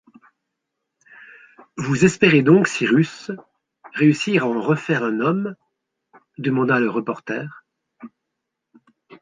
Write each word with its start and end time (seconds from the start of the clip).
Vous 1.77 2.05
espérez 2.05 2.41
donc, 2.41 2.67
Cyrus, 2.67 3.29
réussir 3.93 4.41
à 4.41 4.47
en 4.47 4.59
refaire 4.59 5.03
un 5.03 5.19
homme 5.19 5.55
demanda 6.39 6.79
le 6.79 6.89
reporter 6.89 7.47